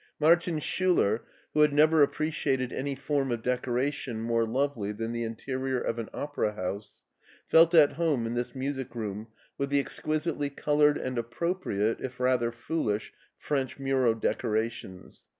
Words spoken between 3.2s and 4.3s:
of decoration